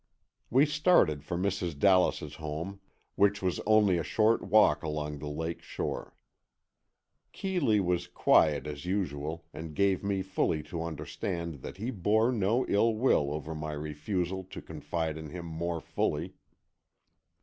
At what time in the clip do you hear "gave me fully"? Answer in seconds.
9.75-10.63